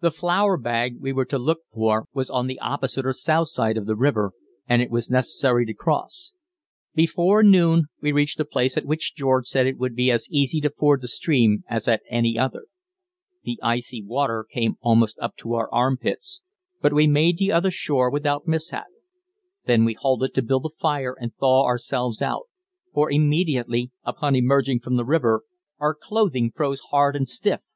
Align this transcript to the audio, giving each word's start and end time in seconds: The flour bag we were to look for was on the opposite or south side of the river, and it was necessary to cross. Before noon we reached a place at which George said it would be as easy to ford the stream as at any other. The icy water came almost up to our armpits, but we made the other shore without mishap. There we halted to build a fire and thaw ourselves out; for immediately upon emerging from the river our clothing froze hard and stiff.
The 0.00 0.10
flour 0.10 0.56
bag 0.56 0.96
we 1.00 1.12
were 1.12 1.26
to 1.26 1.36
look 1.38 1.64
for 1.70 2.06
was 2.14 2.30
on 2.30 2.46
the 2.46 2.58
opposite 2.60 3.04
or 3.04 3.12
south 3.12 3.48
side 3.48 3.76
of 3.76 3.84
the 3.84 3.94
river, 3.94 4.32
and 4.66 4.80
it 4.80 4.90
was 4.90 5.10
necessary 5.10 5.66
to 5.66 5.74
cross. 5.74 6.32
Before 6.94 7.42
noon 7.42 7.88
we 8.00 8.10
reached 8.10 8.40
a 8.40 8.46
place 8.46 8.78
at 8.78 8.86
which 8.86 9.14
George 9.14 9.44
said 9.46 9.66
it 9.66 9.76
would 9.76 9.94
be 9.94 10.10
as 10.10 10.26
easy 10.30 10.62
to 10.62 10.70
ford 10.70 11.02
the 11.02 11.08
stream 11.08 11.62
as 11.68 11.86
at 11.88 12.00
any 12.08 12.38
other. 12.38 12.68
The 13.42 13.60
icy 13.62 14.02
water 14.02 14.46
came 14.50 14.78
almost 14.80 15.18
up 15.18 15.36
to 15.40 15.52
our 15.52 15.70
armpits, 15.70 16.40
but 16.80 16.94
we 16.94 17.06
made 17.06 17.36
the 17.36 17.52
other 17.52 17.70
shore 17.70 18.08
without 18.10 18.46
mishap. 18.48 18.86
There 19.66 19.84
we 19.84 19.92
halted 19.92 20.32
to 20.36 20.40
build 20.42 20.64
a 20.64 20.78
fire 20.80 21.14
and 21.20 21.34
thaw 21.34 21.66
ourselves 21.66 22.22
out; 22.22 22.44
for 22.94 23.10
immediately 23.12 23.90
upon 24.04 24.34
emerging 24.36 24.80
from 24.80 24.96
the 24.96 25.04
river 25.04 25.42
our 25.78 25.94
clothing 25.94 26.50
froze 26.50 26.80
hard 26.88 27.14
and 27.14 27.28
stiff. 27.28 27.66